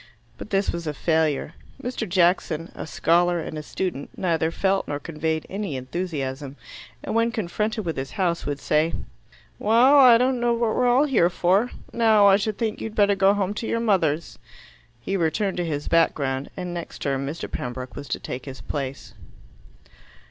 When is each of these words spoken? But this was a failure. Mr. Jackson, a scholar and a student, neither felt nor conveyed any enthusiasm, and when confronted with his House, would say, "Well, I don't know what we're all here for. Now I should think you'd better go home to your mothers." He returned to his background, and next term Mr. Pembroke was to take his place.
But 0.39 0.49
this 0.49 0.71
was 0.71 0.87
a 0.87 0.95
failure. 0.95 1.53
Mr. 1.79 2.09
Jackson, 2.09 2.71
a 2.73 2.87
scholar 2.87 3.39
and 3.39 3.55
a 3.55 3.61
student, 3.61 4.09
neither 4.17 4.49
felt 4.49 4.87
nor 4.87 4.99
conveyed 4.99 5.45
any 5.47 5.75
enthusiasm, 5.75 6.55
and 7.03 7.13
when 7.13 7.31
confronted 7.31 7.85
with 7.85 7.97
his 7.97 8.13
House, 8.13 8.43
would 8.47 8.59
say, 8.59 8.95
"Well, 9.59 9.99
I 9.99 10.17
don't 10.17 10.39
know 10.39 10.53
what 10.53 10.75
we're 10.75 10.87
all 10.87 11.05
here 11.05 11.29
for. 11.29 11.69
Now 11.93 12.25
I 12.25 12.37
should 12.37 12.57
think 12.57 12.81
you'd 12.81 12.95
better 12.95 13.13
go 13.13 13.35
home 13.35 13.53
to 13.53 13.67
your 13.67 13.79
mothers." 13.79 14.39
He 14.99 15.15
returned 15.15 15.57
to 15.57 15.65
his 15.65 15.87
background, 15.87 16.49
and 16.57 16.73
next 16.73 17.03
term 17.03 17.27
Mr. 17.27 17.47
Pembroke 17.47 17.95
was 17.95 18.07
to 18.07 18.19
take 18.19 18.45
his 18.45 18.59
place. 18.59 19.13